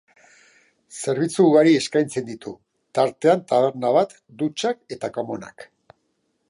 Zerbitzu 1.01 1.43
ugari 1.49 1.75
eskaintzen 1.81 2.25
ditu, 2.31 2.55
tartean 2.99 3.45
taberna 3.53 3.93
bat, 3.99 4.19
dutxak 4.43 4.83
eta 4.97 5.13
komunak. 5.19 5.69